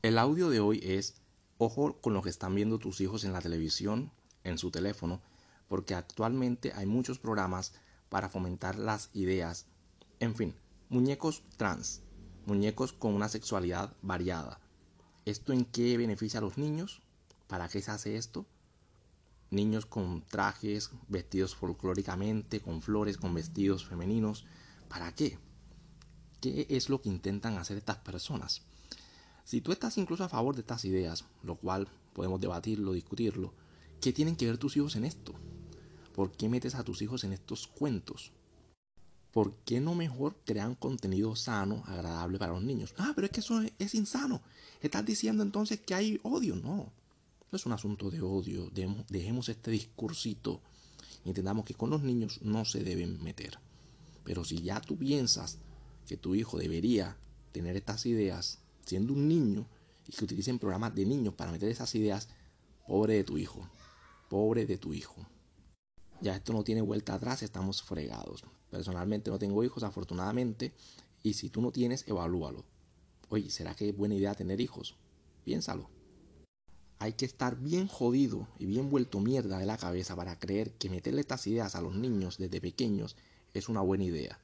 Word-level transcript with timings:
El 0.00 0.16
audio 0.16 0.48
de 0.48 0.60
hoy 0.60 0.78
es, 0.84 1.16
ojo 1.58 2.00
con 2.00 2.14
lo 2.14 2.22
que 2.22 2.30
están 2.30 2.54
viendo 2.54 2.78
tus 2.78 3.00
hijos 3.00 3.24
en 3.24 3.32
la 3.32 3.40
televisión, 3.40 4.12
en 4.44 4.56
su 4.56 4.70
teléfono, 4.70 5.20
porque 5.66 5.96
actualmente 5.96 6.72
hay 6.72 6.86
muchos 6.86 7.18
programas 7.18 7.72
para 8.08 8.28
fomentar 8.28 8.78
las 8.78 9.10
ideas. 9.12 9.66
En 10.20 10.36
fin, 10.36 10.54
muñecos 10.88 11.42
trans, 11.56 12.02
muñecos 12.46 12.92
con 12.92 13.12
una 13.12 13.28
sexualidad 13.28 13.92
variada. 14.00 14.60
¿Esto 15.24 15.52
en 15.52 15.64
qué 15.64 15.96
beneficia 15.96 16.38
a 16.38 16.42
los 16.42 16.58
niños? 16.58 17.02
¿Para 17.48 17.68
qué 17.68 17.82
se 17.82 17.90
hace 17.90 18.16
esto? 18.16 18.46
Niños 19.50 19.84
con 19.84 20.22
trajes, 20.22 20.92
vestidos 21.08 21.56
folclóricamente, 21.56 22.60
con 22.60 22.82
flores, 22.82 23.16
con 23.16 23.34
vestidos 23.34 23.84
femeninos. 23.84 24.46
¿Para 24.88 25.12
qué? 25.12 25.40
¿Qué 26.40 26.68
es 26.70 26.88
lo 26.88 27.00
que 27.00 27.08
intentan 27.08 27.58
hacer 27.58 27.78
estas 27.78 27.96
personas? 27.96 28.62
Si 29.48 29.62
tú 29.62 29.72
estás 29.72 29.96
incluso 29.96 30.24
a 30.24 30.28
favor 30.28 30.54
de 30.54 30.60
estas 30.60 30.84
ideas, 30.84 31.24
lo 31.42 31.56
cual 31.56 31.88
podemos 32.12 32.38
debatirlo, 32.38 32.92
discutirlo, 32.92 33.54
¿qué 33.98 34.12
tienen 34.12 34.36
que 34.36 34.44
ver 34.44 34.58
tus 34.58 34.76
hijos 34.76 34.94
en 34.94 35.06
esto? 35.06 35.32
¿Por 36.14 36.32
qué 36.32 36.50
metes 36.50 36.74
a 36.74 36.84
tus 36.84 37.00
hijos 37.00 37.24
en 37.24 37.32
estos 37.32 37.66
cuentos? 37.66 38.30
¿Por 39.32 39.54
qué 39.64 39.80
no 39.80 39.94
mejor 39.94 40.36
crean 40.44 40.74
contenido 40.74 41.34
sano, 41.34 41.82
agradable 41.86 42.38
para 42.38 42.52
los 42.52 42.62
niños? 42.62 42.92
Ah, 42.98 43.12
pero 43.14 43.24
es 43.24 43.30
que 43.32 43.40
eso 43.40 43.62
es, 43.78 43.94
insano. 43.94 44.42
Estás 44.82 45.06
diciendo 45.06 45.42
entonces 45.42 45.80
que 45.80 45.94
hay 45.94 46.20
odio. 46.24 46.54
No, 46.54 46.92
no 47.50 47.56
es 47.56 47.64
un 47.64 47.72
asunto 47.72 48.10
de 48.10 48.20
odio. 48.20 48.70
Dejemos 49.08 49.48
este 49.48 49.70
discursito 49.70 50.60
y 51.24 51.30
entendamos 51.30 51.64
que 51.64 51.72
con 51.72 51.88
los 51.88 52.02
niños 52.02 52.40
no 52.42 52.66
se 52.66 52.84
deben 52.84 53.22
meter. 53.22 53.58
Pero 54.24 54.44
si 54.44 54.60
ya 54.60 54.82
tú 54.82 54.98
piensas 54.98 55.56
que 56.06 56.18
tu 56.18 56.34
hijo 56.34 56.58
debería 56.58 57.16
tener 57.52 57.76
estas 57.78 58.04
ideas, 58.04 58.58
siendo 58.88 59.12
un 59.12 59.28
niño 59.28 59.66
y 60.06 60.12
que 60.12 60.24
utilicen 60.24 60.58
programas 60.58 60.94
de 60.94 61.04
niños 61.04 61.34
para 61.34 61.52
meter 61.52 61.68
esas 61.68 61.94
ideas, 61.94 62.28
pobre 62.86 63.14
de 63.14 63.24
tu 63.24 63.38
hijo, 63.38 63.68
pobre 64.28 64.66
de 64.66 64.78
tu 64.78 64.94
hijo. 64.94 65.26
Ya 66.20 66.34
esto 66.34 66.52
no 66.52 66.64
tiene 66.64 66.80
vuelta 66.80 67.14
atrás, 67.14 67.42
estamos 67.42 67.82
fregados. 67.82 68.44
Personalmente 68.70 69.30
no 69.30 69.38
tengo 69.38 69.62
hijos, 69.62 69.82
afortunadamente, 69.82 70.72
y 71.22 71.34
si 71.34 71.50
tú 71.50 71.60
no 71.60 71.70
tienes, 71.70 72.08
evalúalo. 72.08 72.64
Oye, 73.28 73.50
¿será 73.50 73.74
que 73.74 73.90
es 73.90 73.96
buena 73.96 74.14
idea 74.14 74.34
tener 74.34 74.60
hijos? 74.60 74.96
Piénsalo. 75.44 75.90
Hay 76.98 77.12
que 77.12 77.26
estar 77.26 77.56
bien 77.56 77.86
jodido 77.86 78.48
y 78.58 78.66
bien 78.66 78.90
vuelto 78.90 79.20
mierda 79.20 79.58
de 79.58 79.66
la 79.66 79.76
cabeza 79.76 80.16
para 80.16 80.38
creer 80.38 80.72
que 80.72 80.90
meterle 80.90 81.20
estas 81.20 81.46
ideas 81.46 81.76
a 81.76 81.82
los 81.82 81.94
niños 81.94 82.38
desde 82.38 82.60
pequeños 82.60 83.16
es 83.54 83.68
una 83.68 83.80
buena 83.80 84.04
idea. 84.04 84.40